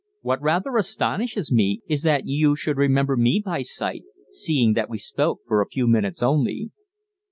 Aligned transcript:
What 0.21 0.41
rather 0.41 0.77
astonishes 0.77 1.51
me 1.51 1.81
is 1.87 2.01
that 2.01 2.25
you 2.25 2.55
should 2.55 2.75
remember 2.77 3.15
me 3.15 3.39
by 3.45 3.61
sight, 3.61 4.01
seeing 4.31 4.73
that 4.73 4.89
we 4.89 4.97
spoke 4.97 5.41
for 5.45 5.61
a 5.61 5.67
few 5.69 5.87
minutes 5.87 6.23
only." 6.23 6.71